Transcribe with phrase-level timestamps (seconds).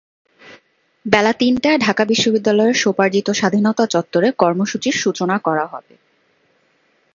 [1.05, 5.93] বেলা তিনটায় ঢাকা বিশ্ববিদ্যালয়ের স্বোপার্জিত স্বাধীনতা চত্বরে কর্মসূচির সূচনা করা হবে।